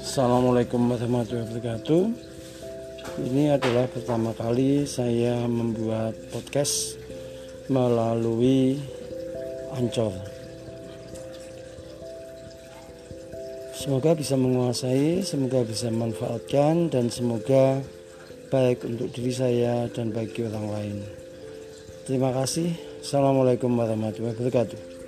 [0.00, 2.02] Assalamualaikum warahmatullahi wabarakatuh.
[3.20, 6.96] Ini adalah pertama kali saya membuat podcast
[7.68, 8.80] melalui
[9.76, 10.16] Ancol
[13.76, 17.84] Semoga bisa menguasai, semoga bisa manfaatkan dan semoga
[18.48, 20.96] baik untuk diri saya dan bagi orang lain.
[22.08, 22.72] Terima kasih.
[23.04, 24.99] Assalamualaikum warahmatullahi wabarakatuh.